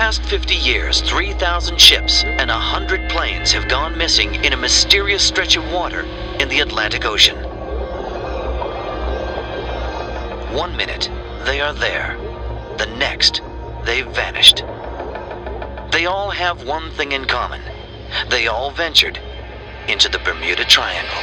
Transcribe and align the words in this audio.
past 0.00 0.22
50 0.22 0.54
years, 0.54 1.02
3,000 1.02 1.78
ships 1.78 2.24
and 2.24 2.48
100 2.48 3.10
planes 3.10 3.52
have 3.52 3.68
gone 3.68 3.98
missing 3.98 4.34
in 4.36 4.54
a 4.54 4.56
mysterious 4.56 5.22
stretch 5.22 5.56
of 5.56 5.70
water 5.70 6.04
in 6.40 6.48
the 6.48 6.60
Atlantic 6.60 7.04
Ocean. 7.04 7.36
One 10.56 10.74
minute, 10.74 11.10
they 11.44 11.60
are 11.60 11.74
there. 11.74 12.16
The 12.78 12.86
next, 12.96 13.42
they've 13.84 14.06
vanished. 14.06 14.64
They 15.92 16.06
all 16.06 16.30
have 16.30 16.64
one 16.64 16.90
thing 16.92 17.12
in 17.12 17.26
common. 17.26 17.60
They 18.30 18.46
all 18.46 18.70
ventured 18.70 19.20
into 19.86 20.08
the 20.08 20.20
Bermuda 20.20 20.64
Triangle. 20.64 21.22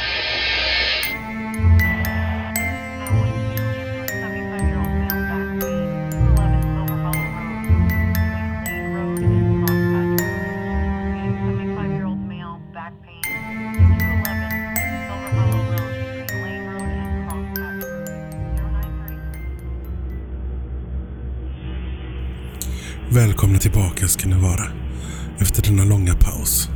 Välkomna 23.18 23.58
tillbaka 23.58 24.08
ska 24.08 24.28
ni 24.28 24.34
vara. 24.34 24.66
Efter 25.38 25.62
denna 25.62 25.84
långa 25.84 26.14
paus. 26.14 26.68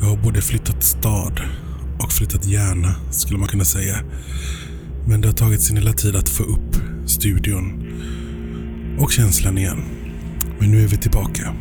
Jag 0.00 0.06
har 0.06 0.16
både 0.16 0.42
flyttat 0.42 0.84
stad 0.84 1.40
och 1.98 2.12
flyttat 2.12 2.46
hjärna 2.46 2.94
skulle 3.10 3.38
man 3.38 3.48
kunna 3.48 3.64
säga. 3.64 3.96
Men 5.06 5.20
det 5.20 5.28
har 5.28 5.32
tagit 5.32 5.62
sin 5.62 5.76
lilla 5.76 5.92
tid 5.92 6.16
att 6.16 6.28
få 6.28 6.42
upp 6.42 6.76
studion 7.06 7.86
och 8.98 9.12
känslan 9.12 9.58
igen. 9.58 9.82
Men 10.58 10.70
nu 10.70 10.82
är 10.82 10.88
vi 10.88 10.96
tillbaka. 10.96 11.54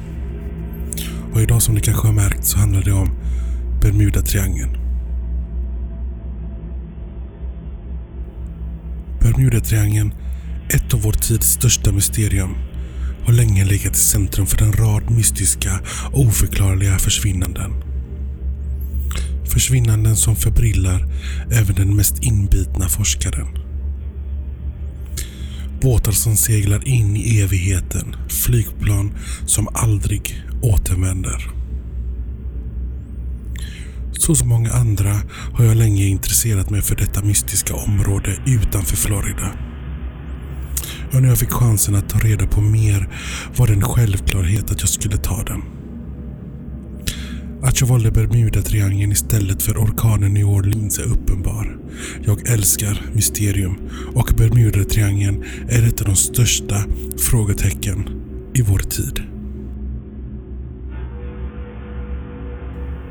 Och 1.34 1.42
idag 1.42 1.62
som 1.62 1.76
ni 1.76 1.82
kanske 1.82 2.08
har 2.08 2.14
märkt 2.14 2.46
så 2.46 2.58
handlar 2.58 2.82
det 2.82 2.94
om 2.94 3.10
Bermuda-triangeln. 3.82 4.78
Bermuda-triangeln, 9.22 10.12
ett 10.70 10.94
av 10.94 11.02
vår 11.02 11.14
tids 11.14 11.48
största 11.48 11.92
mysterium 11.92 12.69
har 13.30 13.34
länge 13.36 13.66
legat 13.66 13.96
i 13.96 14.00
centrum 14.00 14.48
för 14.48 14.62
en 14.64 14.74
rad 14.74 15.12
mystiska 15.12 15.80
och 16.12 16.22
oförklarliga 16.22 17.00
försvinnanden. 17.00 17.74
Försvinnanden 19.54 20.16
som 20.16 20.36
förbrillar 20.36 21.06
även 21.52 21.76
den 21.76 21.96
mest 21.96 22.24
inbitna 22.24 22.90
forskaren. 22.90 23.48
Båtar 25.82 26.12
som 26.12 26.38
seglar 26.38 26.88
in 26.88 27.18
i 27.18 27.40
evigheten. 27.40 28.16
Flygplan 28.30 29.12
som 29.46 29.68
aldrig 29.74 30.44
återvänder. 30.62 31.52
Så 34.14 34.36
som 34.36 34.48
många 34.48 34.72
andra 34.72 35.22
har 35.54 35.66
jag 35.66 35.78
länge 35.78 36.06
intresserat 36.06 36.70
mig 36.70 36.82
för 36.82 36.96
detta 36.96 37.24
mystiska 37.24 37.76
område 37.76 38.38
utanför 38.46 38.96
Florida. 38.98 39.69
Och 41.14 41.22
när 41.22 41.30
jag 41.30 41.38
fick 41.38 41.52
chansen 41.52 41.96
att 41.96 42.10
ta 42.10 42.20
reda 42.20 42.48
på 42.48 42.62
mer 42.62 43.10
var 43.58 43.68
det 43.68 43.74
en 43.74 43.82
självklarhet 43.82 44.72
att 44.72 44.80
jag 44.80 44.90
skulle 44.90 45.18
ta 45.18 45.44
den. 45.44 45.62
Att 47.62 47.82
jag 47.82 47.88
valde 47.88 48.12
Bermuda-triangeln 48.12 49.12
istället 49.12 49.62
för 49.62 49.78
orkanen 49.78 50.34
New 50.34 50.48
Orleans 50.48 51.00
är 51.00 51.04
uppenbar. 51.04 51.78
Jag 52.24 52.50
älskar 52.50 53.02
mysterium 53.14 53.78
och 54.16 54.32
Bermuda-triangeln 54.38 55.44
är 55.70 55.88
ett 55.88 56.02
av 56.02 56.08
de 56.08 56.16
största 56.16 56.84
frågetecken 57.18 58.10
i 58.54 58.62
vår 58.62 58.80
tid. 58.80 59.24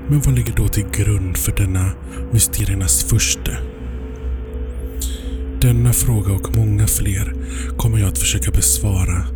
Men 0.09 0.20
vad 0.20 0.34
ligger 0.34 0.53
då 0.56 0.69
till 0.69 0.86
grund 0.92 1.36
för 1.36 1.53
denna 1.53 1.91
mysteriernas 2.32 3.04
första 3.04 3.53
denna 5.60 5.92
fråga 5.92 6.32
och 6.32 6.56
många 6.56 6.86
fler 6.86 7.34
kommer 7.76 7.98
jag 7.98 8.08
att 8.08 8.19
försöka 8.19 8.50
besvara 8.50 9.26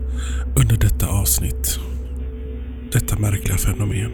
under 0.57 0.77
detta 0.77 1.07
avsnitt. 1.07 1.79
Detta 2.93 3.19
märkliga 3.19 3.59
fenomen. 3.59 4.11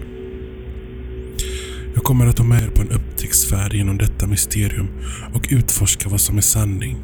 Jag 1.94 2.04
kommer 2.04 2.26
att 2.26 2.36
ta 2.36 2.44
med 2.44 2.62
er 2.62 2.68
på 2.68 2.82
en 2.82 2.90
upptäcktsfärd 2.90 3.72
genom 3.72 3.98
detta 3.98 4.26
mysterium 4.26 4.88
och 5.34 5.46
utforska 5.50 6.08
vad 6.08 6.20
som 6.20 6.36
är 6.36 6.42
sanning, 6.42 6.96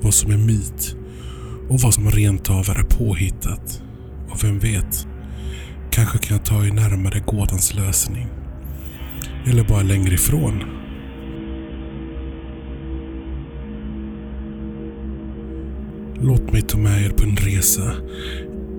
vad 0.00 0.14
som 0.14 0.30
är 0.30 0.36
myt 0.36 0.96
och 1.68 1.80
vad 1.80 1.94
som 1.94 2.10
rent 2.10 2.50
av 2.50 2.70
är 2.70 2.82
påhittat. 2.82 3.82
Och 4.30 4.44
vem 4.44 4.58
vet, 4.58 5.06
kanske 5.90 6.18
kan 6.18 6.36
jag 6.36 6.46
ta 6.46 6.66
er 6.66 6.72
närmare 6.72 7.20
gåtans 7.20 7.74
lösning. 7.74 8.26
Eller 9.46 9.64
bara 9.64 9.82
längre 9.82 10.14
ifrån 10.14 10.77
Låt 16.22 16.52
mig 16.52 16.62
ta 16.62 16.78
med 16.78 17.04
er 17.04 17.10
på 17.10 17.24
en 17.24 17.36
resa 17.36 17.92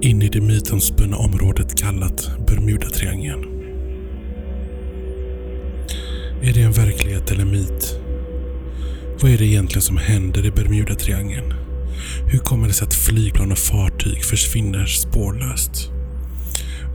in 0.01 0.21
i 0.21 0.29
det 0.29 0.41
mytomspunna 0.41 1.17
området 1.17 1.77
kallat 1.81 2.31
Bermudatriangeln. 2.47 3.43
Är 6.41 6.53
det 6.53 6.61
en 6.61 6.71
verklighet 6.71 7.31
eller 7.31 7.45
myt? 7.45 7.99
Vad 9.21 9.31
är 9.31 9.37
det 9.37 9.45
egentligen 9.45 9.81
som 9.81 9.97
händer 9.97 10.45
i 10.45 10.51
Bermudatriangeln? 10.51 11.53
Hur 12.31 12.39
kommer 12.39 12.67
det 12.67 12.73
sig 12.73 12.87
att 12.87 12.93
flygplan 12.93 13.51
och 13.51 13.57
fartyg 13.57 14.23
försvinner 14.23 14.85
spårlöst? 14.85 15.89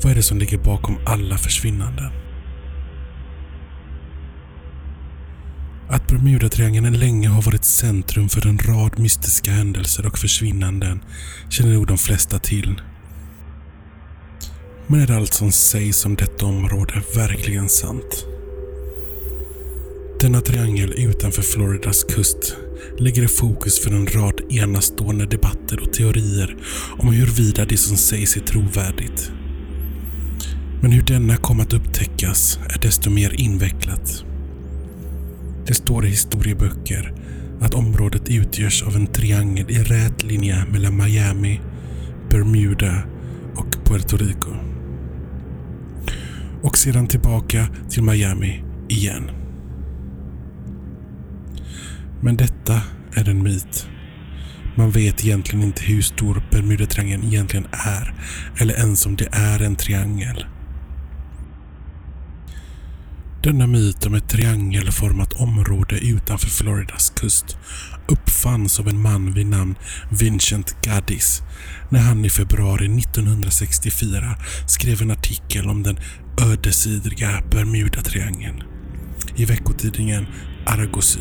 Vad 0.02 0.12
är 0.12 0.16
det 0.16 0.22
som 0.22 0.38
ligger 0.38 0.58
bakom 0.58 0.96
alla 1.06 1.38
försvinnanden? 1.38 2.23
Att 5.94 6.08
Bermudatriangeln 6.08 6.98
länge 6.98 7.28
har 7.28 7.42
varit 7.42 7.64
centrum 7.64 8.28
för 8.28 8.46
en 8.46 8.58
rad 8.58 8.98
mystiska 8.98 9.50
händelser 9.50 10.06
och 10.06 10.18
försvinnanden 10.18 11.00
känner 11.50 11.74
nog 11.74 11.86
de 11.86 11.98
flesta 11.98 12.38
till. 12.38 12.80
Men 14.86 15.00
är 15.00 15.10
allt 15.10 15.34
som 15.34 15.52
sägs 15.52 16.06
om 16.06 16.14
detta 16.14 16.46
område 16.46 17.02
verkligen 17.14 17.68
sant? 17.68 18.26
Denna 20.20 20.40
triangel 20.40 20.92
utanför 20.96 21.42
Floridas 21.42 22.04
kust 22.04 22.56
ligger 22.98 23.22
i 23.22 23.28
fokus 23.28 23.80
för 23.80 23.90
en 23.90 24.06
rad 24.06 24.40
enastående 24.50 25.26
debatter 25.26 25.80
och 25.80 25.92
teorier 25.92 26.56
om 26.98 27.12
huruvida 27.12 27.64
det 27.64 27.76
som 27.76 27.96
sägs 27.96 28.36
är 28.36 28.40
trovärdigt. 28.40 29.30
Men 30.82 30.92
hur 30.92 31.02
denna 31.02 31.36
kom 31.36 31.60
att 31.60 31.72
upptäckas 31.72 32.58
är 32.68 32.78
desto 32.78 33.10
mer 33.10 33.40
invecklat. 33.40 34.24
Det 35.66 35.74
står 35.74 36.06
i 36.06 36.08
historieböcker 36.08 37.14
att 37.60 37.74
området 37.74 38.28
utgörs 38.28 38.82
av 38.82 38.96
en 38.96 39.06
triangel 39.06 39.70
i 39.70 39.78
rät 39.78 40.22
linje 40.22 40.64
mellan 40.72 40.96
Miami, 40.96 41.60
Bermuda 42.30 43.02
och 43.56 43.84
Puerto 43.84 44.16
Rico. 44.16 44.50
Och 46.62 46.78
sedan 46.78 47.06
tillbaka 47.06 47.66
till 47.90 48.02
Miami 48.02 48.64
igen. 48.88 49.30
Men 52.20 52.36
detta 52.36 52.80
är 53.14 53.28
en 53.28 53.42
myt. 53.42 53.88
Man 54.76 54.90
vet 54.90 55.24
egentligen 55.24 55.64
inte 55.64 55.82
hur 55.82 56.02
stor 56.02 56.42
Bermudatriangeln 56.50 57.24
egentligen 57.24 57.66
är 57.70 58.14
eller 58.60 58.74
ens 58.74 59.06
om 59.06 59.16
det 59.16 59.28
är 59.32 59.62
en 59.62 59.76
triangel. 59.76 60.44
Denna 63.44 63.66
myt 63.66 64.06
om 64.06 64.14
ett 64.14 64.28
triangelformat 64.28 65.32
område 65.32 65.98
utanför 65.98 66.48
Floridas 66.48 67.10
kust 67.10 67.56
uppfanns 68.08 68.80
av 68.80 68.88
en 68.88 69.02
man 69.02 69.32
vid 69.32 69.46
namn 69.46 69.74
Vincent 70.20 70.76
Gaddis 70.82 71.42
när 71.90 72.00
han 72.00 72.24
i 72.24 72.30
februari 72.30 72.98
1964 72.98 74.36
skrev 74.66 75.02
en 75.02 75.10
artikel 75.10 75.68
om 75.68 75.82
den 75.82 75.98
ödesdigra 76.50 77.42
Bermudatriangeln 77.50 78.62
i 79.36 79.44
veckotidningen 79.44 80.26
Argosy. 80.66 81.20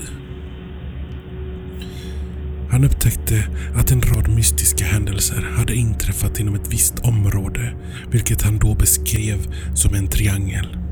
Han 2.70 2.84
upptäckte 2.84 3.48
att 3.76 3.92
en 3.92 4.02
rad 4.02 4.30
mystiska 4.30 4.86
händelser 4.86 5.54
hade 5.58 5.76
inträffat 5.76 6.40
inom 6.40 6.56
ett 6.56 6.74
visst 6.74 7.00
område, 7.00 7.74
vilket 8.12 8.42
han 8.42 8.58
då 8.58 8.76
beskrev 8.76 9.38
som 9.74 9.94
en 9.94 10.08
triangel 10.08 10.83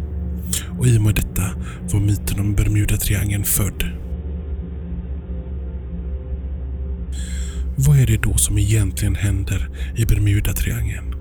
och 0.81 0.87
i 0.87 0.97
och 0.97 1.01
med 1.01 1.15
detta 1.15 1.43
var 1.93 1.99
myten 1.99 2.39
om 2.39 2.55
Bermudatriangeln 2.55 3.43
född. 3.43 3.83
Vad 7.75 7.99
är 7.99 8.07
det 8.07 8.17
då 8.17 8.37
som 8.37 8.57
egentligen 8.57 9.15
händer 9.15 9.69
i 9.95 10.05
Bermudatriangeln? 10.05 11.15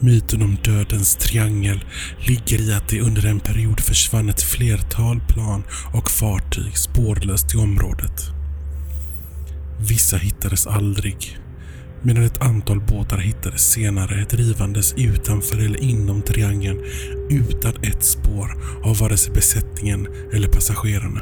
Myten 0.00 0.42
om 0.42 0.56
dödens 0.64 1.16
triangel 1.16 1.84
ligger 2.18 2.60
i 2.60 2.72
att 2.72 2.88
det 2.88 3.00
under 3.00 3.26
en 3.26 3.40
period 3.40 3.80
försvann 3.80 4.28
ett 4.28 4.42
flertal 4.42 5.20
plan 5.28 5.62
och 5.94 6.10
fartyg 6.10 6.78
spårlöst 6.78 7.54
i 7.54 7.56
området. 7.56 8.30
Vissa 9.80 10.16
hittades 10.16 10.66
aldrig, 10.66 11.38
Medan 12.02 12.24
ett 12.24 12.42
antal 12.42 12.80
båtar 12.80 13.18
hittades 13.18 13.72
senare 13.72 14.26
drivandes 14.30 14.94
utanför 14.96 15.58
eller 15.58 15.82
inom 15.82 16.22
triangeln 16.22 16.80
utan 17.30 17.72
ett 17.82 18.04
spår 18.04 18.62
av 18.84 18.98
vare 18.98 19.16
sig 19.16 19.32
besättningen 19.32 20.08
eller 20.32 20.48
passagerarna. 20.48 21.20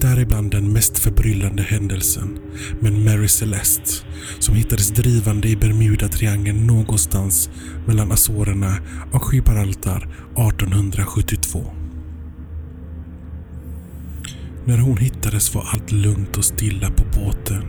Däribland 0.00 0.50
den 0.50 0.72
mest 0.72 0.98
förbryllande 0.98 1.62
händelsen 1.62 2.38
med 2.80 2.92
Mary 2.92 3.28
Celeste 3.28 4.06
som 4.38 4.54
hittades 4.54 4.90
drivande 4.90 5.48
i 5.48 5.56
Bermuda-triangeln 5.56 6.66
någonstans 6.66 7.50
mellan 7.86 8.12
Azorerna 8.12 8.76
och 9.12 9.34
Gibraltar 9.34 9.96
1872. 9.96 11.64
När 14.64 14.78
hon 14.78 14.96
hittades 14.96 15.54
var 15.54 15.68
allt 15.72 15.92
lugnt 15.92 16.38
och 16.38 16.44
stilla 16.44 16.90
på 16.90 17.04
båten 17.20 17.64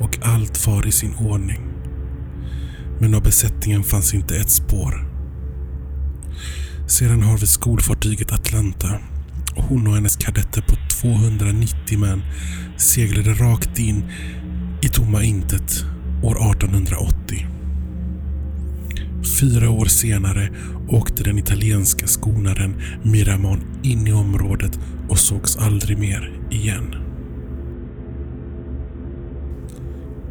och 0.00 0.18
allt 0.22 0.66
var 0.66 0.86
i 0.86 0.92
sin 0.92 1.14
ordning. 1.14 1.60
Men 2.98 3.14
av 3.14 3.22
besättningen 3.22 3.82
fanns 3.82 4.14
inte 4.14 4.36
ett 4.36 4.50
spår. 4.50 5.06
Sedan 6.86 7.22
har 7.22 7.38
vi 7.38 7.46
skolfartyget 7.46 8.32
Atlanta 8.32 8.98
och 9.56 9.64
hon 9.64 9.86
och 9.86 9.94
hennes 9.94 10.16
kadetter 10.16 10.62
på 10.62 10.76
290 11.02 11.98
män 11.98 12.22
seglade 12.76 13.32
rakt 13.32 13.78
in 13.78 14.04
i 14.82 14.88
tomma 14.88 15.22
intet 15.22 15.84
år 16.22 16.50
1880. 16.50 17.46
Fyra 19.40 19.70
år 19.70 19.84
senare 19.84 20.50
åkte 20.88 21.22
den 21.22 21.38
italienska 21.38 22.06
skonaren 22.06 22.82
Miramon 23.02 23.60
in 23.82 24.06
i 24.06 24.12
området 24.12 24.78
och 25.08 25.18
sågs 25.18 25.56
aldrig 25.56 25.98
mer 25.98 26.40
igen. 26.50 27.03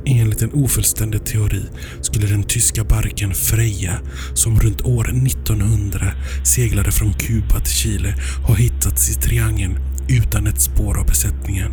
Enligt 0.06 0.42
en 0.42 0.54
ofullständig 0.54 1.26
teori 1.26 1.64
skulle 2.02 2.28
den 2.28 2.44
tyska 2.44 2.84
barken 2.84 3.34
Freja, 3.34 4.00
som 4.34 4.60
runt 4.60 4.82
år 4.82 5.10
1900 5.28 6.14
seglade 6.44 6.92
från 6.92 7.14
Kuba 7.14 7.60
till 7.60 7.74
Chile, 7.74 8.16
ha 8.48 8.56
hittats 8.56 9.10
i 9.10 9.14
triangeln 9.14 9.80
utan 10.10 10.48
ett 10.48 10.62
spår 10.62 11.00
av 11.00 11.06
besättningen. 11.06 11.72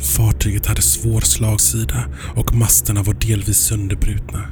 Fartyget 0.00 0.66
hade 0.66 0.82
svår 0.82 1.20
slagsida 1.20 2.04
och 2.36 2.54
masterna 2.54 3.02
var 3.02 3.14
delvis 3.14 3.58
sönderbrutna. 3.58 4.42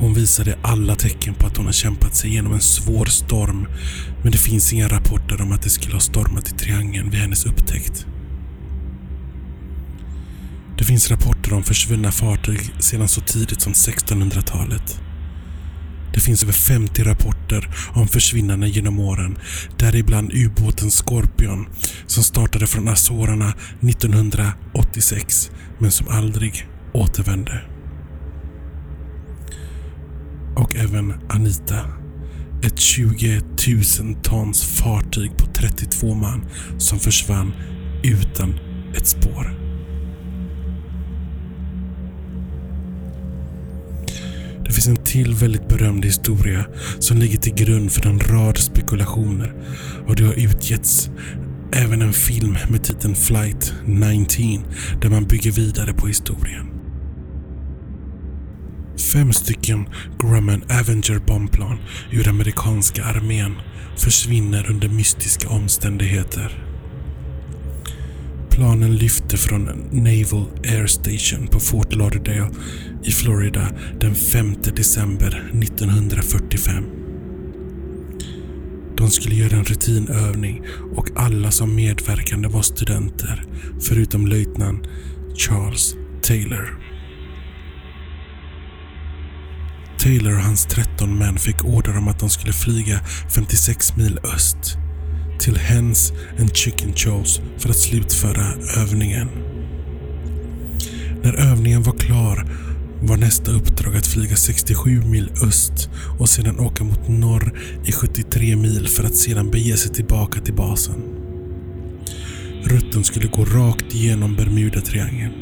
Hon 0.00 0.14
visade 0.14 0.58
alla 0.62 0.94
tecken 0.94 1.34
på 1.34 1.46
att 1.46 1.56
hon 1.56 1.66
har 1.66 1.72
kämpat 1.72 2.16
sig 2.16 2.30
igenom 2.30 2.52
en 2.52 2.60
svår 2.60 3.06
storm 3.06 3.66
men 4.22 4.32
det 4.32 4.38
finns 4.38 4.72
inga 4.72 4.88
rapporter 4.88 5.42
om 5.42 5.52
att 5.52 5.62
det 5.62 5.70
skulle 5.70 5.94
ha 5.94 6.00
stormat 6.00 6.48
i 6.48 6.52
triangeln 6.52 7.10
vid 7.10 7.20
hennes 7.20 7.46
upptäckt. 7.46 8.06
Det 10.84 10.88
finns 10.88 11.10
rapporter 11.10 11.52
om 11.52 11.62
försvunna 11.62 12.12
fartyg 12.12 12.74
sedan 12.78 13.08
så 13.08 13.20
tidigt 13.20 13.60
som 13.60 13.72
1600-talet. 13.72 15.00
Det 16.14 16.20
finns 16.20 16.42
över 16.42 16.52
50 16.52 17.02
rapporter 17.02 17.68
om 17.94 18.08
försvinnanden 18.08 18.70
genom 18.70 18.98
åren, 18.98 19.38
däribland 19.78 20.32
ubåten 20.32 20.90
Scorpion 20.90 21.66
som 22.06 22.22
startade 22.22 22.66
från 22.66 22.88
Azorerna 22.88 23.52
1986 23.80 25.50
men 25.78 25.90
som 25.90 26.08
aldrig 26.08 26.68
återvände. 26.92 27.62
Och 30.56 30.76
även 30.76 31.14
Anita. 31.28 31.80
Ett 32.62 32.78
20 32.78 33.40
000 34.00 34.14
tons 34.22 34.64
fartyg 34.64 35.36
på 35.36 35.46
32 35.46 36.14
man 36.14 36.44
som 36.78 36.98
försvann 36.98 37.52
utan 38.02 38.58
ett 38.96 39.06
spår. 39.06 39.63
Finns 44.84 44.98
en 44.98 45.04
till 45.04 45.34
väldigt 45.34 45.68
berömd 45.68 46.04
historia 46.04 46.64
som 46.98 47.16
ligger 47.16 47.38
till 47.38 47.54
grund 47.54 47.92
för 47.92 48.06
en 48.06 48.20
rad 48.20 48.58
spekulationer 48.58 49.54
och 50.08 50.16
det 50.16 50.24
har 50.24 50.34
utgetts 50.34 51.10
även 51.72 52.02
en 52.02 52.12
film 52.12 52.56
med 52.68 52.84
titeln 52.84 53.14
Flight 53.14 53.74
19 53.86 54.64
där 55.00 55.10
man 55.10 55.24
bygger 55.24 55.50
vidare 55.50 55.92
på 55.92 56.06
historien. 56.06 56.66
Fem 59.12 59.32
stycken 59.32 59.86
Grumman 60.18 60.62
Avenger 60.62 61.18
bombplan 61.26 61.78
ur 62.12 62.28
amerikanska 62.28 63.04
armén 63.04 63.54
försvinner 63.96 64.70
under 64.70 64.88
mystiska 64.88 65.48
omständigheter. 65.48 66.73
Planen 68.54 68.96
lyfte 68.96 69.36
från 69.36 69.64
Naval 69.92 70.46
Air 70.64 70.86
Station 70.86 71.46
på 71.46 71.60
Fort 71.60 71.94
Lauderdale 71.94 72.50
i 73.04 73.10
Florida 73.10 73.68
den 74.00 74.14
5 74.14 74.54
december 74.76 75.50
1945. 75.62 76.84
De 78.96 79.10
skulle 79.10 79.34
göra 79.34 79.56
en 79.56 79.64
rutinövning 79.64 80.62
och 80.96 81.08
alla 81.16 81.50
som 81.50 81.74
medverkande 81.74 82.48
var 82.48 82.62
studenter 82.62 83.44
förutom 83.80 84.26
löjtnant 84.26 84.86
Charles 85.36 85.94
Taylor. 86.22 86.78
Taylor 89.98 90.34
och 90.34 90.42
hans 90.42 90.66
13 90.66 91.18
män 91.18 91.38
fick 91.38 91.64
order 91.64 91.98
om 91.98 92.08
att 92.08 92.20
de 92.20 92.30
skulle 92.30 92.52
flyga 92.52 93.00
56 93.34 93.96
mil 93.96 94.18
öst 94.34 94.78
till 95.38 95.56
Hens 95.56 96.12
and 96.40 96.56
Chicken 96.56 96.92
Chows 96.92 97.40
för 97.58 97.68
att 97.68 97.76
slutföra 97.76 98.44
övningen. 98.82 99.28
När 101.22 101.52
övningen 101.52 101.82
var 101.82 101.92
klar 101.92 102.46
var 103.02 103.16
nästa 103.16 103.50
uppdrag 103.50 103.96
att 103.96 104.06
flyga 104.06 104.36
67 104.36 105.02
mil 105.02 105.30
öst 105.42 105.90
och 106.18 106.28
sedan 106.28 106.60
åka 106.60 106.84
mot 106.84 107.08
norr 107.08 107.60
i 107.86 107.92
73 107.92 108.56
mil 108.56 108.88
för 108.88 109.04
att 109.04 109.16
sedan 109.16 109.50
bege 109.50 109.76
sig 109.76 109.92
tillbaka 109.92 110.40
till 110.40 110.54
basen. 110.54 111.02
Rutten 112.64 113.04
skulle 113.04 113.26
gå 113.28 113.44
rakt 113.44 113.94
igenom 113.94 114.36
Bermuda-triangeln. 114.36 115.32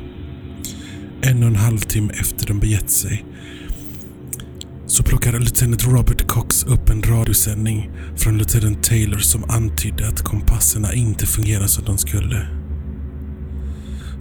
En 1.23 1.43
och 1.43 1.49
en 1.49 1.56
halv 1.56 1.79
timme 1.79 2.12
efter 2.21 2.47
de 2.47 2.59
begett 2.59 2.91
sig 2.91 3.25
så 4.93 5.03
plockade 5.03 5.39
Lieutenant 5.39 5.85
Robert 5.85 6.29
Cox 6.29 6.65
upp 6.65 6.91
en 6.91 7.03
radiosändning 7.03 7.91
från 8.17 8.37
Lieutenant 8.39 8.85
Taylor 8.85 9.19
som 9.19 9.50
antydde 9.50 10.09
att 10.09 10.23
kompasserna 10.23 10.94
inte 10.94 11.27
fungerade 11.27 11.69
som 11.69 11.84
de 11.84 11.99
skulle. 11.99 12.46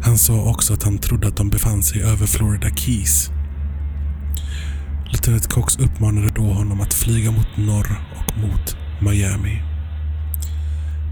Han 0.03 0.17
sa 0.17 0.49
också 0.49 0.73
att 0.73 0.83
han 0.83 0.97
trodde 0.97 1.27
att 1.27 1.37
de 1.37 1.49
befann 1.49 1.83
sig 1.83 2.01
över 2.01 2.25
Florida 2.25 2.69
Keys. 2.75 3.29
Lieutenant 5.05 5.47
Cox 5.47 5.77
uppmanade 5.77 6.27
då 6.35 6.43
honom 6.43 6.81
att 6.81 6.93
flyga 6.93 7.31
mot 7.31 7.57
norr 7.57 8.01
och 8.15 8.37
mot 8.37 8.75
Miami. 9.01 9.61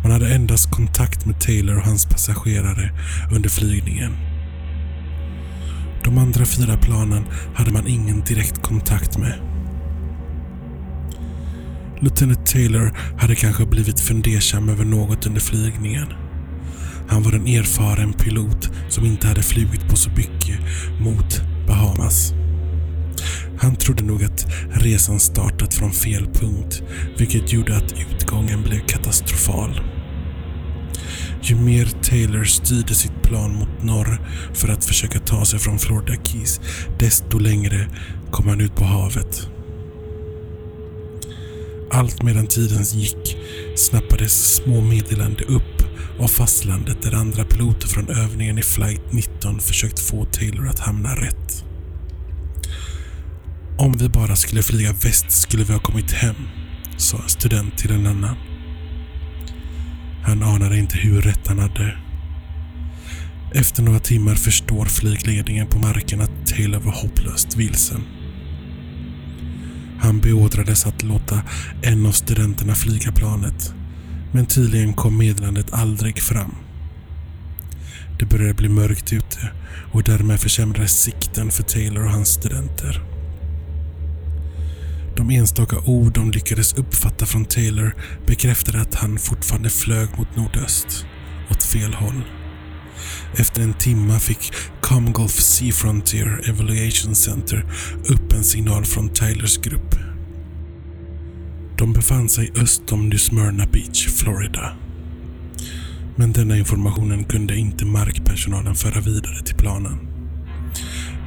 Man 0.03 0.11
hade 0.11 0.33
endast 0.33 0.71
kontakt 0.71 1.25
med 1.25 1.41
Taylor 1.41 1.77
och 1.77 1.85
hans 1.85 2.05
passagerare 2.05 2.91
under 3.31 3.49
flygningen. 3.49 4.28
De 6.09 6.17
andra 6.17 6.45
fyra 6.45 6.77
planen 6.77 7.23
hade 7.55 7.71
man 7.71 7.87
ingen 7.87 8.21
direkt 8.21 8.61
kontakt 8.61 9.17
med. 9.17 9.33
Lieutenant 12.01 12.45
Taylor 12.45 12.97
hade 13.17 13.35
kanske 13.35 13.65
blivit 13.65 13.99
fundersam 13.99 14.69
över 14.69 14.85
något 14.85 15.25
under 15.25 15.41
flygningen. 15.41 16.07
Han 17.07 17.23
var 17.23 17.31
en 17.31 17.47
erfaren 17.47 18.13
pilot 18.13 18.69
som 18.89 19.05
inte 19.05 19.27
hade 19.27 19.43
flugit 19.43 19.89
på 19.89 19.95
så 19.95 20.09
mycket 20.09 20.59
mot 20.99 21.41
Bahamas. 21.67 22.33
Han 23.59 23.75
trodde 23.75 24.03
nog 24.03 24.23
att 24.23 24.47
resan 24.71 25.19
startat 25.19 25.73
från 25.73 25.91
fel 25.91 26.27
punkt, 26.33 26.83
vilket 27.17 27.53
gjorde 27.53 27.77
att 27.77 27.93
utgången 28.11 28.61
blev 28.63 28.79
katastrofal. 28.79 29.81
Ju 31.41 31.55
mer 31.55 31.85
Taylor 31.85 32.43
styrde 32.43 32.95
sitt 32.95 33.21
plan 33.21 33.55
mot 33.55 33.83
norr 33.83 34.21
för 34.53 34.67
att 34.67 34.85
försöka 34.85 35.19
ta 35.19 35.45
sig 35.45 35.59
från 35.59 35.79
Florida 35.79 36.23
Keys, 36.23 36.61
desto 36.99 37.39
längre 37.39 37.87
kom 38.31 38.47
han 38.47 38.61
ut 38.61 38.75
på 38.75 38.83
havet. 38.83 39.49
Allt 41.91 42.23
medan 42.23 42.47
tiden 42.47 42.83
gick 42.83 43.37
snappades 43.75 44.55
små 44.55 44.81
meddelanden 44.81 45.47
upp 45.47 45.83
av 46.19 46.27
fastlandet 46.27 47.01
där 47.01 47.15
andra 47.15 47.43
piloter 47.43 47.87
från 47.87 48.09
övningen 48.09 48.57
i 48.57 48.61
flight 48.61 49.01
19 49.11 49.59
försökt 49.59 49.99
få 49.99 50.25
Taylor 50.25 50.67
att 50.67 50.79
hamna 50.79 51.15
rätt. 51.15 51.63
Om 53.77 53.97
vi 53.97 54.09
bara 54.09 54.35
skulle 54.35 54.63
flyga 54.63 54.93
väst 54.93 55.31
skulle 55.31 55.63
vi 55.63 55.73
ha 55.73 55.79
kommit 55.79 56.11
hem, 56.11 56.35
sa 56.97 57.17
en 57.17 57.29
student 57.29 57.77
till 57.77 57.91
en 57.91 58.07
annan. 58.07 58.35
Han 60.29 60.43
anade 60.43 60.77
inte 60.77 60.97
hur 60.97 61.21
rätt 61.21 61.47
han 61.47 61.59
hade. 61.59 61.97
Efter 63.53 63.83
några 63.83 63.99
timmar 63.99 64.35
förstår 64.35 64.85
flygledningen 64.85 65.67
på 65.67 65.79
marken 65.79 66.21
att 66.21 66.47
Taylor 66.47 66.79
var 66.79 66.91
hopplöst 66.91 67.55
vilsen. 67.55 68.01
Han 69.99 70.19
beordrades 70.19 70.85
att 70.85 71.03
låta 71.03 71.41
en 71.81 72.05
av 72.05 72.11
studenterna 72.11 72.75
flyga 72.75 73.11
planet. 73.11 73.73
Men 74.31 74.45
tydligen 74.45 74.93
kom 74.93 75.17
meddelandet 75.17 75.73
aldrig 75.73 76.21
fram. 76.21 76.55
Det 78.19 78.25
började 78.25 78.53
bli 78.53 78.69
mörkt 78.69 79.13
ute 79.13 79.51
och 79.91 80.03
därmed 80.03 80.39
försämrades 80.39 81.01
sikten 81.01 81.51
för 81.51 81.63
Taylor 81.63 82.05
och 82.05 82.11
hans 82.11 82.29
studenter. 82.29 83.08
De 85.19 85.29
enstaka 85.29 85.77
ord 85.85 86.13
de 86.13 86.31
lyckades 86.31 86.73
uppfatta 86.73 87.25
från 87.25 87.45
Taylor 87.45 87.95
bekräftade 88.27 88.81
att 88.81 88.95
han 88.95 89.17
fortfarande 89.17 89.69
flög 89.69 90.09
mot 90.17 90.35
nordöst, 90.35 91.05
åt 91.51 91.63
fel 91.63 91.93
håll. 91.93 92.21
Efter 93.37 93.61
en 93.61 93.73
timma 93.73 94.19
fick 94.19 94.53
Comgolf 94.81 95.31
Sea 95.31 95.73
Frontier 95.73 96.49
Evaluation 96.49 97.15
Center 97.15 97.65
upp 98.09 98.33
en 98.33 98.43
signal 98.43 98.85
från 98.85 99.09
Tylers 99.09 99.57
grupp. 99.57 99.95
De 101.77 101.93
befann 101.93 102.29
sig 102.29 102.51
öst 102.55 102.91
om 102.91 103.09
New 103.09 103.17
Smyrna 103.17 103.65
Beach, 103.65 104.07
Florida. 104.07 104.73
Men 106.15 106.31
denna 106.31 106.57
informationen 106.57 107.23
kunde 107.23 107.57
inte 107.57 107.85
markpersonalen 107.85 108.75
föra 108.75 109.01
vidare 109.01 109.43
till 109.43 109.55
planen. 109.55 110.09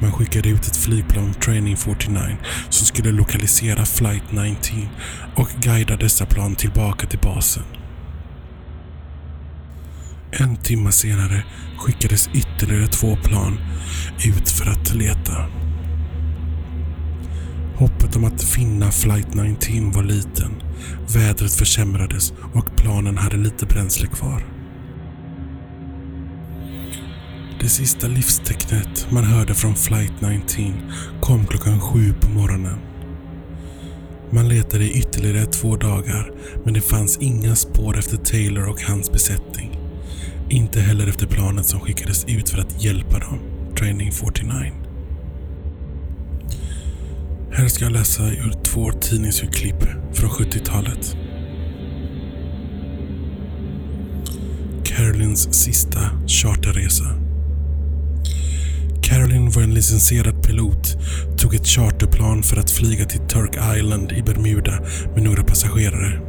Man 0.03 0.13
skickade 0.13 0.49
ut 0.49 0.67
ett 0.67 0.77
flygplan 0.77 1.35
Training 1.35 1.77
49 1.77 2.37
som 2.71 2.87
skulle 2.87 3.13
lokalisera 3.13 3.85
Flight 3.85 4.33
19 4.33 4.89
och 5.37 5.49
guida 5.61 5.97
dessa 5.97 6.27
plan 6.27 6.57
tillbaka 6.57 7.07
till 7.07 7.19
basen. 7.19 7.63
En 10.31 10.57
timme 10.57 10.93
senare 10.93 11.45
skickades 11.79 12.29
ytterligare 12.35 12.87
två 12.87 13.17
plan 13.17 13.59
ut 14.27 14.51
för 14.51 14.71
att 14.71 14.95
leta. 14.95 15.47
Hoppet 17.77 18.17
om 18.17 18.25
att 18.25 18.43
finna 18.43 18.91
Flight 18.91 19.35
19 19.35 19.91
var 19.93 20.03
liten. 20.03 20.63
Vädret 21.15 21.55
försämrades 21.55 22.33
och 22.55 22.77
planen 22.77 23.19
hade 23.19 23.37
lite 23.37 23.67
bränsle 23.67 24.07
kvar. 24.07 24.52
Det 27.63 27.69
sista 27.69 28.07
livstecknet 28.07 29.07
man 29.11 29.25
hörde 29.25 29.55
från 29.55 29.75
Flight 29.75 30.13
19 30.21 30.93
kom 31.21 31.47
klockan 31.47 31.81
sju 31.81 32.15
på 32.21 32.29
morgonen. 32.31 32.79
Man 34.31 34.49
letade 34.49 34.85
i 34.85 34.99
ytterligare 34.99 35.47
två 35.47 35.77
dagar 35.77 36.33
men 36.65 36.75
det 36.75 36.81
fanns 36.81 37.19
inga 37.19 37.57
spår 37.57 37.99
efter 37.99 38.17
Taylor 38.17 38.69
och 38.69 38.83
hans 38.83 39.13
besättning. 39.13 39.79
Inte 40.51 40.81
heller 40.81 41.07
efter 41.07 41.27
planet 41.27 41.67
som 41.67 41.81
skickades 41.81 42.25
ut 42.25 42.49
för 42.49 42.59
att 42.59 42.85
hjälpa 42.85 43.19
dem, 43.19 43.39
Training 43.79 44.13
49. 44.13 44.73
Här 47.53 47.69
ska 47.69 47.85
jag 47.85 47.93
läsa 47.93 48.23
ur 48.23 48.53
två 48.65 48.93
tidningsurklipp 48.93 49.83
från 50.13 50.31
70-talet. 50.31 51.17
Carolines 54.85 55.55
sista 55.55 56.01
charterresa. 56.27 57.22
Caroline 59.13 59.51
var 59.51 59.63
en 59.63 59.75
licensierad 59.75 60.43
pilot, 60.43 60.97
tog 61.39 61.55
ett 61.55 61.67
charterplan 61.67 62.43
för 62.43 62.57
att 62.57 62.71
flyga 62.71 63.05
till 63.05 63.21
Turk 63.21 63.57
Island 63.79 64.13
i 64.13 64.23
Bermuda 64.23 64.81
med 65.15 65.23
några 65.23 65.45
passagerare. 65.45 66.21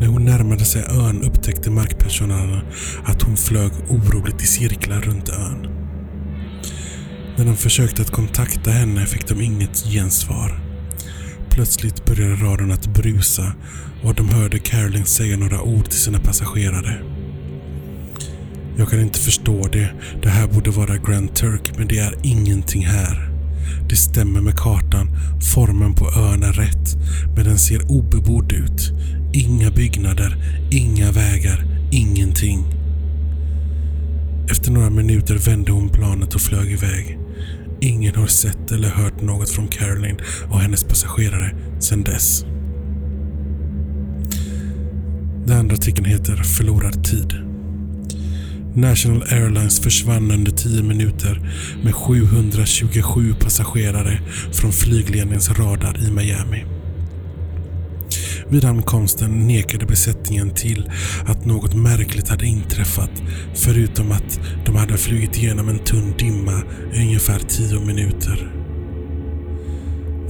När 0.00 0.06
hon 0.06 0.24
närmade 0.24 0.64
sig 0.64 0.82
ön 0.82 1.22
upptäckte 1.22 1.70
markpersonalen 1.70 2.60
att 3.04 3.22
hon 3.22 3.36
flög 3.36 3.72
oroligt 3.88 4.42
i 4.42 4.46
cirklar 4.46 5.00
runt 5.00 5.28
ön. 5.28 5.68
När 7.36 7.44
de 7.44 7.56
försökte 7.56 8.02
att 8.02 8.10
kontakta 8.10 8.70
henne 8.70 9.06
fick 9.06 9.28
de 9.28 9.40
inget 9.40 9.84
gensvar. 9.84 10.60
Plötsligt 11.50 12.04
började 12.04 12.34
radion 12.34 12.72
att 12.72 12.86
brusa 12.86 13.52
och 14.02 14.14
de 14.14 14.28
hörde 14.28 14.58
Caroline 14.58 15.06
säga 15.06 15.36
några 15.36 15.62
ord 15.62 15.84
till 15.84 16.00
sina 16.00 16.18
passagerare. 16.18 17.11
Jag 18.76 18.88
kan 18.88 19.00
inte 19.00 19.18
förstå 19.18 19.68
det. 19.72 19.92
Det 20.22 20.28
här 20.28 20.46
borde 20.46 20.70
vara 20.70 20.96
Grand 20.96 21.34
Turk, 21.34 21.72
men 21.78 21.88
det 21.88 21.98
är 21.98 22.14
ingenting 22.22 22.86
här. 22.86 23.28
Det 23.88 23.96
stämmer 23.96 24.40
med 24.40 24.56
kartan. 24.56 25.08
Formen 25.54 25.94
på 25.94 26.04
ön 26.04 26.42
är 26.42 26.52
rätt, 26.52 26.96
men 27.36 27.44
den 27.44 27.58
ser 27.58 27.90
obebodd 27.90 28.52
ut. 28.52 28.92
Inga 29.32 29.70
byggnader, 29.70 30.36
inga 30.70 31.12
vägar, 31.12 31.64
ingenting. 31.90 32.64
Efter 34.50 34.72
några 34.72 34.90
minuter 34.90 35.34
vände 35.34 35.72
hon 35.72 35.88
planet 35.88 36.34
och 36.34 36.40
flög 36.40 36.72
iväg. 36.72 37.18
Ingen 37.80 38.14
har 38.14 38.26
sett 38.26 38.72
eller 38.72 38.88
hört 38.88 39.22
något 39.22 39.50
från 39.50 39.68
Caroline 39.68 40.20
och 40.50 40.60
hennes 40.60 40.84
passagerare 40.84 41.54
sedan 41.80 42.02
dess. 42.02 42.44
Den 45.46 45.58
andra 45.58 45.74
artikeln 45.74 46.06
heter 46.06 46.36
Förlorad 46.36 47.04
tid. 47.04 47.51
National 48.74 49.22
Airlines 49.22 49.80
försvann 49.80 50.30
under 50.30 50.52
10 50.52 50.82
minuter 50.82 51.40
med 51.84 51.94
727 51.94 53.34
passagerare 53.34 54.20
från 54.52 54.72
flygledningens 54.72 55.50
radar 55.50 56.08
i 56.08 56.10
Miami. 56.10 56.64
Vid 58.48 58.64
ankomsten 58.64 59.46
nekade 59.46 59.86
besättningen 59.86 60.50
till 60.54 60.90
att 61.26 61.44
något 61.44 61.74
märkligt 61.74 62.28
hade 62.28 62.46
inträffat 62.46 63.22
förutom 63.54 64.12
att 64.12 64.40
de 64.66 64.76
hade 64.76 64.98
flugit 64.98 65.38
igenom 65.38 65.68
en 65.68 65.78
tunn 65.78 66.14
dimma 66.18 66.62
i 66.94 66.98
ungefär 67.00 67.38
10 67.38 67.80
minuter. 67.80 68.61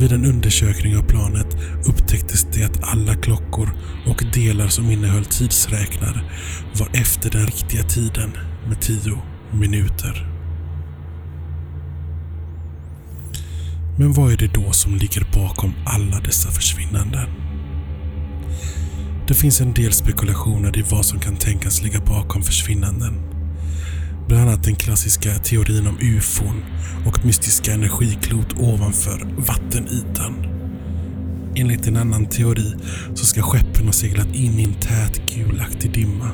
Vid 0.02 0.12
en 0.12 0.25
undersökning 0.25 0.97
av 0.97 1.02
planet 1.02 1.56
upptäcktes 1.87 2.47
det 2.52 2.64
att 2.64 2.85
alla 2.85 3.14
klockor 3.14 3.71
och 4.06 4.25
delar 4.35 4.68
som 4.68 4.90
innehöll 4.90 5.25
tidsräknare 5.25 6.21
var 6.78 6.88
efter 6.94 7.30
den 7.30 7.47
riktiga 7.47 7.82
tiden 7.82 8.30
med 8.68 8.80
10 8.80 8.99
minuter. 9.52 10.28
Men 13.99 14.12
vad 14.12 14.32
är 14.32 14.37
det 14.37 14.54
då 14.54 14.73
som 14.73 14.94
ligger 14.94 15.26
bakom 15.35 15.75
alla 15.87 16.21
dessa 16.21 16.50
försvinnanden? 16.50 17.28
Det 19.28 19.35
finns 19.35 19.61
en 19.61 19.73
del 19.73 19.92
spekulationer 19.92 20.78
i 20.78 20.82
vad 20.90 21.06
som 21.06 21.21
kan 21.21 21.37
tänkas 21.37 21.82
ligga 21.82 22.00
bakom 22.00 22.42
försvinnanden. 22.42 23.42
Bland 24.33 24.49
annat 24.49 24.65
den 24.65 24.77
klassiska 24.77 25.35
teorin 25.35 25.87
om 25.87 25.99
ufon 26.01 26.65
och 27.07 27.25
mystiska 27.25 27.73
energiklot 27.73 28.53
ovanför 28.59 29.29
vattenytan. 29.37 30.47
Enligt 31.57 31.87
en 31.87 31.97
annan 31.97 32.27
teori 32.27 32.75
så 33.15 33.27
ska 33.27 33.43
skeppen 33.43 33.87
ha 33.87 33.93
seglat 33.93 34.27
in 34.27 34.59
i 34.59 34.65
en 34.65 34.75
tät 34.75 35.23
gulaktig 35.35 35.93
dimma. 35.93 36.31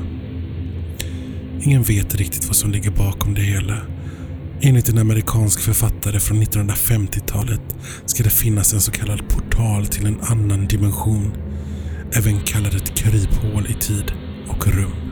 Ingen 1.61 1.83
vet 1.83 2.15
riktigt 2.15 2.47
vad 2.47 2.55
som 2.55 2.71
ligger 2.71 2.91
bakom 2.91 3.33
det 3.33 3.41
hela. 3.41 3.77
Enligt 4.61 4.89
en 4.89 4.97
amerikansk 4.97 5.59
författare 5.59 6.19
från 6.19 6.43
1950-talet 6.43 7.75
ska 8.05 8.23
det 8.23 8.29
finnas 8.29 8.73
en 8.73 8.81
så 8.81 8.91
kallad 8.91 9.29
portal 9.29 9.87
till 9.87 10.05
en 10.05 10.19
annan 10.21 10.67
dimension 10.67 11.31
även 12.13 12.39
kallad 12.39 12.75
ett 12.75 12.95
kryphål 12.95 13.67
i 13.69 13.73
tid 13.73 14.11
och 14.47 14.67
rum. 14.67 15.08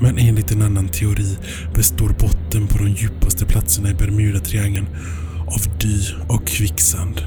Men 0.00 0.18
enligt 0.18 0.50
en 0.50 0.62
annan 0.62 0.88
teori 0.88 1.36
består 1.74 2.08
botten 2.08 2.66
på 2.66 2.78
de 2.78 2.88
djupaste 2.88 3.46
platserna 3.46 3.90
i 3.90 3.94
Bermudatriangeln 3.94 4.86
av 5.46 5.78
dy 5.78 6.00
och 6.28 6.46
kvicksand. 6.46 7.22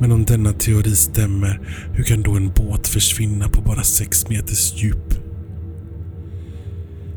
Men 0.00 0.12
om 0.12 0.24
denna 0.24 0.52
teori 0.52 0.96
stämmer, 0.96 1.60
hur 1.92 2.04
kan 2.04 2.22
då 2.22 2.32
en 2.36 2.52
båt 2.52 2.88
försvinna 2.88 3.48
på 3.48 3.60
bara 3.60 3.82
6 3.82 4.28
meters 4.28 4.82
djup? 4.82 5.14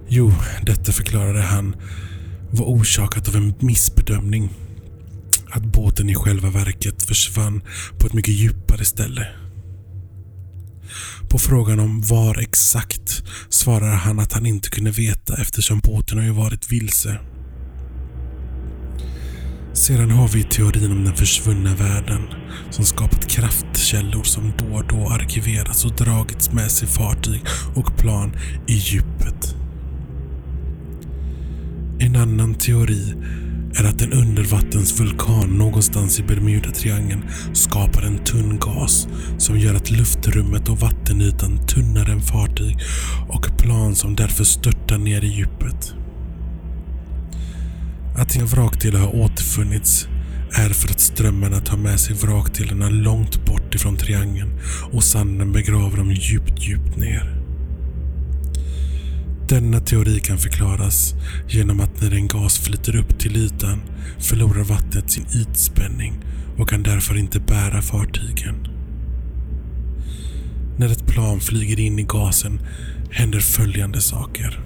Jo, 0.07 0.33
detta 0.65 0.91
förklarade 0.91 1.41
han 1.41 1.75
var 2.51 2.65
orsakat 2.65 3.27
av 3.27 3.35
en 3.35 3.53
missbedömning 3.59 4.49
att 5.49 5.65
båten 5.65 6.09
i 6.09 6.15
själva 6.15 6.49
verket 6.49 7.03
försvann 7.03 7.61
på 7.97 8.07
ett 8.07 8.13
mycket 8.13 8.33
djupare 8.33 8.85
ställe. 8.85 9.27
På 11.29 11.39
frågan 11.39 11.79
om 11.79 12.01
var 12.01 12.39
exakt 12.39 13.23
svarar 13.49 13.95
han 13.95 14.19
att 14.19 14.33
han 14.33 14.45
inte 14.45 14.69
kunde 14.69 14.91
veta 14.91 15.41
eftersom 15.41 15.79
båten 15.79 16.17
har 16.17 16.25
ju 16.25 16.31
varit 16.31 16.71
vilse. 16.71 17.19
Sedan 19.73 20.11
har 20.11 20.27
vi 20.27 20.43
teorin 20.43 20.91
om 20.91 21.03
den 21.03 21.15
försvunna 21.15 21.75
världen 21.75 22.21
som 22.71 22.85
skapat 22.85 23.27
kraftkällor 23.29 24.23
som 24.23 24.53
då 24.57 24.65
och 24.65 24.87
då 24.87 25.09
arkiverats 25.09 25.85
och 25.85 25.95
dragits 25.95 26.51
med 26.51 26.71
sig 26.71 26.87
fartyg 26.87 27.41
och 27.75 27.97
plan 27.97 28.35
i 28.67 28.73
djupet. 28.73 29.55
En 31.99 32.15
annan 32.15 32.55
teori 32.55 33.13
är 33.77 33.83
att 33.83 34.01
en 34.01 34.13
undervattensvulkan 34.13 35.49
någonstans 35.49 36.19
i 36.19 36.23
Bermudatriangeln 36.23 37.23
skapar 37.53 38.01
en 38.01 38.17
tunn 38.23 38.59
gas 38.59 39.07
som 39.37 39.59
gör 39.59 39.75
att 39.75 39.91
luftrummet 39.91 40.69
och 40.69 40.79
vattenytan 40.79 41.67
tunnare 41.67 42.11
än 42.11 42.21
fartyg 42.21 42.77
och 43.29 43.57
plan 43.57 43.95
som 43.95 44.15
därför 44.15 44.43
störtar 44.43 44.97
ner 44.97 45.23
i 45.23 45.27
djupet. 45.27 45.93
Att 48.17 48.35
inga 48.35 48.45
vrakdelar 48.45 48.99
har 48.99 49.15
återfunnits 49.15 50.07
är 50.51 50.69
för 50.69 50.89
att 50.89 50.99
strömmarna 50.99 51.59
tar 51.59 51.77
med 51.77 51.99
sig 51.99 52.15
vrakdelarna 52.15 52.89
långt 52.89 53.45
bort 53.45 53.75
ifrån 53.75 53.97
triangeln 53.97 54.59
och 54.91 55.03
sanden 55.03 55.51
begraver 55.51 55.97
dem 55.97 56.11
djupt, 56.11 56.61
djupt 56.61 56.97
ner. 56.97 57.36
Denna 59.49 59.79
teori 59.79 60.19
kan 60.19 60.37
förklaras 60.37 61.13
genom 61.49 61.79
att 61.79 62.01
när 62.01 62.13
en 62.13 62.27
gas 62.27 62.59
flyter 62.59 62.95
upp 62.95 63.19
till 63.19 63.37
ytan 63.37 63.81
förlorar 64.19 64.63
vattnet 64.63 65.11
sin 65.11 65.25
ytspänning 65.35 66.13
och 66.57 66.69
kan 66.69 66.83
därför 66.83 67.17
inte 67.17 67.39
bära 67.39 67.81
fartygen. 67.81 68.67
När 70.77 70.91
ett 70.91 71.07
plan 71.07 71.39
flyger 71.39 71.79
in 71.79 71.99
i 71.99 72.03
gasen 72.03 72.59
händer 73.11 73.39
följande 73.39 74.01
saker. 74.01 74.59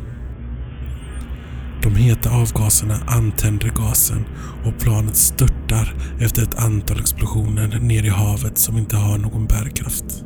De 1.84 1.96
heta 1.96 2.30
avgaserna 2.30 3.00
antänder 3.08 3.70
gasen 3.70 4.26
och 4.66 4.80
planet 4.80 5.16
störtar 5.16 5.96
efter 6.20 6.44
ett 6.44 6.60
antal 6.60 7.00
explosioner 7.00 7.80
ner 7.80 8.04
i 8.04 8.10
havet 8.10 8.58
som 8.58 8.78
inte 8.78 8.98
har 8.98 9.18
någon 9.18 9.46
bärkraft. 9.46 10.24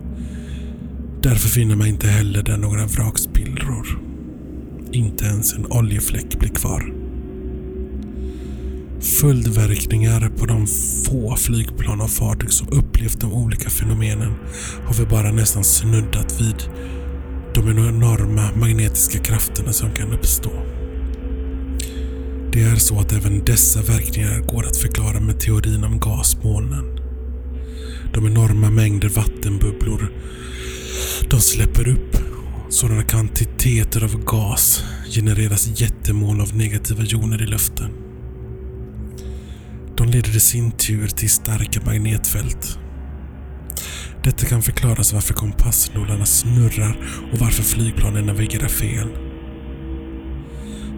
Därför 1.22 1.50
finner 1.50 1.76
man 1.76 1.88
inte 1.88 2.08
heller 2.08 2.44
där 2.44 2.58
några 2.58 2.86
vrakspillror. 2.86 4.05
Inte 4.96 5.26
ens 5.26 5.54
en 5.54 5.66
oljefläck 5.66 6.40
blir 6.40 6.50
kvar. 6.50 6.94
Följdverkningar 9.02 10.30
på 10.38 10.46
de 10.46 10.68
få 11.06 11.36
flygplan 11.36 12.02
och 12.02 12.10
fartyg 12.10 12.52
som 12.52 12.68
upplevt 12.72 13.22
de 13.22 13.34
olika 13.34 13.70
fenomenen 13.70 14.34
har 14.86 14.94
vi 14.94 15.06
bara 15.06 15.32
nästan 15.32 15.64
snuddat 15.64 16.42
vid 16.42 16.56
de 17.56 17.70
enorma 17.70 18.50
magnetiska 18.56 19.20
krafterna 19.20 19.74
som 19.74 19.92
kan 19.92 20.12
uppstå. 20.12 20.52
Det 22.54 22.64
är 22.64 22.76
så 22.76 23.00
att 23.00 23.14
även 23.14 23.46
dessa 23.46 23.82
verkningar 23.82 24.40
går 24.40 24.66
att 24.66 24.78
förklara 24.78 25.20
med 25.20 25.40
teorin 25.40 25.84
om 25.84 26.00
gasmolnen. 26.00 27.00
De 28.14 28.26
enorma 28.28 28.70
mängder 28.70 29.10
vattenbubblor 29.10 30.12
de 31.30 31.40
släpper 31.42 31.88
upp 31.88 32.25
sådana 32.70 33.04
kvantiteter 33.04 34.04
av 34.04 34.24
gas 34.24 34.84
genereras 35.10 35.82
jättemoln 35.82 36.42
av 36.42 36.56
negativa 36.56 37.04
joner 37.04 37.42
i 37.42 37.46
luften. 37.46 37.90
De 39.98 40.08
leder 40.08 40.36
i 40.38 40.40
sin 40.40 40.72
tur 40.72 41.08
till 41.08 41.30
starka 41.30 41.82
magnetfält. 41.86 42.80
Detta 44.24 44.46
kan 44.46 44.62
förklaras 44.62 45.14
varför 45.14 45.34
kompassnålarna 45.34 46.26
snurrar 46.26 46.98
och 47.32 47.40
varför 47.40 47.64
flygplanen 47.64 48.26
navigerar 48.26 48.68
fel. 48.68 49.08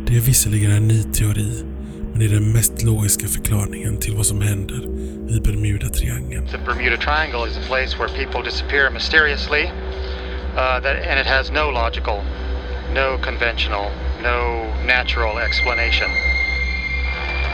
Det 0.07 0.15
är 0.15 0.21
visserligen 0.21 0.71
en 0.71 0.87
ny 0.87 1.03
teori, 1.03 1.63
men 2.11 2.19
det 2.19 2.25
är 2.25 2.29
den 2.29 2.51
mest 2.51 2.83
logiska 2.83 3.27
förklaringen 3.27 3.97
till 3.97 4.15
vad 4.15 4.25
som 4.25 4.41
händer 4.41 4.81
i 5.29 5.39
Bermuda-triangeln. 5.39 6.47
The 6.51 6.57
Bermuda 6.57 6.97
Triangle 6.97 7.51
is 7.51 7.57
a 7.57 7.61
place 7.67 7.97
where 7.97 8.25
people 8.25 8.51
disappear 8.51 8.91
mysteriously, 8.91 9.71
uh, 10.57 10.79
that, 10.79 10.97
and 11.03 11.19
it 11.19 11.25
has 11.25 11.51
no 11.51 11.69
logical, 11.69 12.23
no 12.91 13.17
conventional, 13.19 13.91
no 14.21 14.73
natural 14.83 15.37
explanation. 15.37 16.09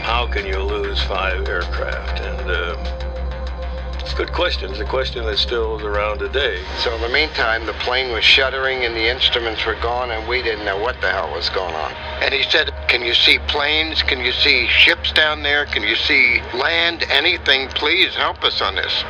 How 0.02 0.26
can 0.26 0.46
you 0.46 0.58
lose 0.58 1.02
five 1.02 1.46
aircraft? 1.46 2.20
And 2.20 2.50
uh, 2.50 4.00
it's 4.00 4.12
a 4.14 4.16
good 4.16 4.32
question. 4.32 4.70
It's 4.70 4.80
a 4.80 4.86
question 4.86 5.24
that 5.26 5.36
still 5.36 5.78
is 5.78 5.84
around 5.84 6.18
today. 6.18 6.62
So 6.78 6.94
in 6.94 7.02
the 7.02 7.08
meantime, 7.10 7.66
the 7.66 7.74
plane 7.74 8.10
was 8.12 8.24
shuddering 8.24 8.84
and 8.84 8.94
the 8.94 9.06
instruments 9.06 9.64
were 9.66 9.76
gone, 9.76 10.10
and 10.10 10.26
we 10.26 10.42
didn't 10.42 10.64
know 10.64 10.78
what 10.78 10.98
the 11.02 11.10
hell 11.10 11.30
was 11.30 11.50
going 11.50 11.74
on. 11.74 11.92
And 12.22 12.32
he 12.32 12.42
said, 12.42 12.72
"Can 12.88 13.02
you 13.02 13.12
see 13.12 13.38
planes? 13.48 14.02
Can 14.02 14.20
you 14.20 14.32
see 14.32 14.66
ships 14.66 15.12
down 15.12 15.42
there? 15.42 15.66
Can 15.66 15.82
you 15.82 15.96
see 15.96 16.40
land? 16.54 17.04
Anything? 17.10 17.68
Please 17.68 18.14
help 18.14 18.44
us 18.44 18.62
on 18.62 18.74
this." 18.74 19.04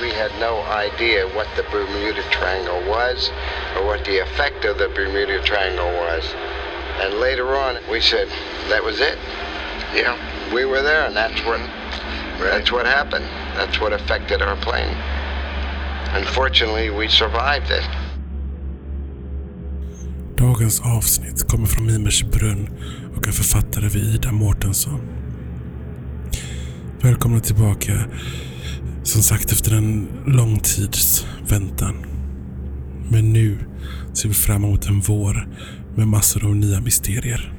We 0.00 0.10
had 0.10 0.32
no 0.40 0.62
idea 0.62 1.28
what 1.28 1.46
the 1.56 1.62
Bermuda 1.70 2.22
Triangle 2.30 2.82
was, 2.88 3.30
or 3.76 3.86
what 3.86 4.04
the 4.04 4.18
effect 4.18 4.64
of 4.64 4.78
the 4.78 4.88
Bermuda 4.88 5.42
Triangle 5.42 5.92
was. 5.92 6.24
And 7.00 7.20
later 7.20 7.56
on, 7.56 7.78
we 7.90 8.00
said 8.00 8.28
that 8.68 8.82
was 8.84 9.00
it. 9.00 9.18
Yeah, 9.94 10.16
we 10.54 10.64
were 10.64 10.82
there, 10.82 11.06
and 11.06 11.16
that's 11.16 11.44
what 11.44 11.60
that's 12.40 12.72
what 12.72 12.86
happened. 12.86 13.26
That's 13.56 13.80
what 13.80 13.92
affected 13.92 14.42
our 14.42 14.56
plane. 14.56 14.96
Unfortunately, 16.14 16.90
we 16.90 17.08
survived 17.08 17.70
it. 17.70 17.84
Dagens 20.36 20.80
avsnitt 20.80 21.48
kommer 21.48 21.66
från 21.66 21.86
Mimers 21.86 22.22
brunn 22.24 22.68
och 23.16 23.28
är 23.28 23.32
författare 23.32 23.88
vid 23.88 24.14
Ida 24.14 24.32
Mårtensson. 24.32 25.00
Välkomna 27.02 27.40
tillbaka, 27.40 27.92
som 29.02 29.22
sagt 29.22 29.52
efter 29.52 29.76
en 29.76 30.08
lång 30.26 30.60
tids 30.60 31.26
väntan. 31.48 31.94
Men 33.10 33.32
nu 33.32 33.58
ser 34.14 34.28
vi 34.28 34.34
fram 34.34 34.64
emot 34.64 34.86
en 34.86 35.00
vår 35.00 35.48
med 35.96 36.08
massor 36.08 36.44
av 36.44 36.56
nya 36.56 36.80
mysterier. 36.80 37.54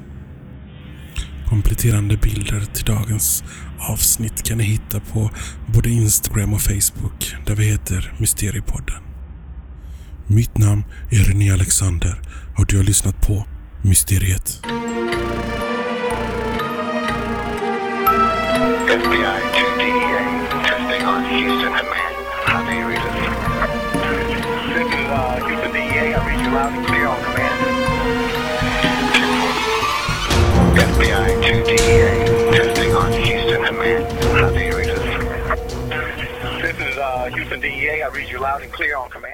Kompletterande 1.49 2.17
bilder 2.17 2.63
till 2.73 2.85
dagens 2.85 3.43
avsnitt 3.79 4.43
kan 4.43 4.57
ni 4.57 4.63
hitta 4.63 4.99
på 4.99 5.31
både 5.73 5.89
Instagram 5.89 6.53
och 6.53 6.61
Facebook 6.61 7.35
där 7.45 7.55
vi 7.55 7.65
heter 7.65 8.13
Mysteriepodden. 8.19 9.03
Mitt 10.27 10.57
namn 10.57 10.83
är 11.11 11.17
René 11.17 11.51
Alexander 11.51 12.21
och 12.57 12.65
du 12.65 12.77
har 12.77 12.83
lyssnat 12.83 13.27
på 13.27 13.45
Mysteriet. 13.81 14.61
FBI 18.87 19.39
to 19.53 19.65
DEA, 19.77 20.42
Houston 21.33 21.73
command. 21.73 22.15
How 22.45 22.61
do 22.63 22.75
you 22.77 22.85
read 22.87 23.01
it? 23.01 23.13
This 24.75 24.87
is 24.87 25.05
uh, 25.09 25.41
Houston 25.47 25.71
DEA. 25.71 26.13
I 26.13 26.27
read 26.27 26.39
you 26.45 26.51
loud 26.53 26.73
and 26.73 26.85
clear 26.85 27.07
on 27.07 27.17
command. 27.23 27.57
FBI 30.77 31.41
to 31.41 31.53
DEA, 31.65 32.55
testing 32.55 32.93
on 32.93 33.11
Houston 33.11 33.65
command. 33.65 34.03
How 34.37 34.49
do 34.51 34.59
you 34.59 34.77
read 34.77 34.89
it? 34.89 35.01
This 36.61 36.77
is 36.87 36.97
uh, 36.99 37.31
Houston 37.33 37.59
DEA. 37.59 38.03
I 38.03 38.09
read 38.09 38.29
you 38.29 38.39
loud 38.39 38.61
and 38.61 38.71
clear 38.71 38.95
on 38.95 39.09
command. 39.09 39.32